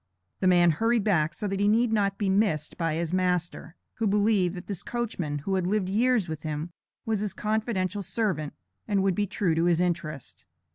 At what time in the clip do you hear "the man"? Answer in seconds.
0.39-0.71